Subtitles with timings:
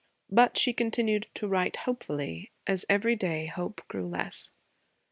[0.31, 4.49] But she continued to write hopefully, as, every day, hope grew less.